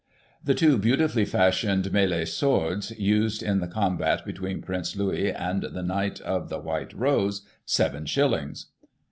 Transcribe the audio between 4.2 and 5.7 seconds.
between Prince Louis and